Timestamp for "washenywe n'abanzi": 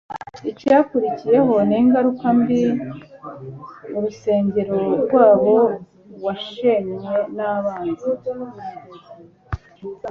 6.23-8.11